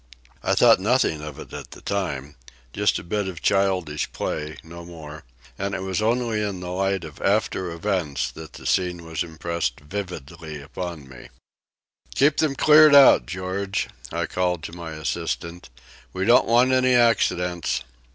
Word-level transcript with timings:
I 0.41 0.55
thought 0.55 0.79
nothing 0.79 1.21
of 1.21 1.37
it 1.37 1.53
at 1.53 1.69
the 1.69 1.81
time 1.81 2.35
just 2.73 2.97
a 2.97 3.03
bit 3.03 3.27
of 3.27 3.39
childish 3.39 4.11
play, 4.11 4.57
no 4.63 4.83
more; 4.83 5.23
and 5.59 5.75
it 5.75 5.83
was 5.83 6.01
only 6.01 6.41
in 6.41 6.59
the 6.59 6.71
light 6.71 7.03
of 7.03 7.21
after 7.21 7.69
events 7.69 8.31
that 8.31 8.53
the 8.53 8.65
scene 8.65 9.05
was 9.05 9.21
impressed 9.21 9.79
vividly 9.79 10.59
upon 10.59 11.07
me. 11.07 11.29
"Keep 12.15 12.37
them 12.37 12.55
cleared 12.55 12.95
out, 12.95 13.27
George!" 13.27 13.89
I 14.11 14.25
called 14.25 14.63
to 14.63 14.73
my 14.75 14.93
assistant. 14.93 15.69
"We 16.13 16.25
don't 16.25 16.47
want 16.47 16.71
any 16.71 16.95
accidents." 16.95 17.83